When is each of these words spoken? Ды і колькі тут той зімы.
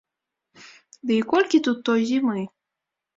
Ды 1.09 1.13
і 1.23 1.25
колькі 1.33 1.61
тут 1.67 1.77
той 1.91 2.01
зімы. 2.13 2.47